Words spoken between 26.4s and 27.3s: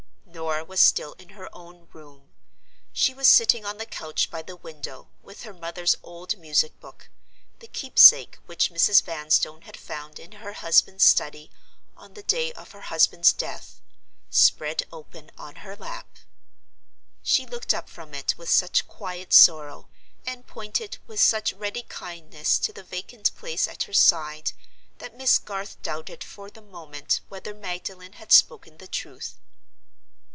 the moment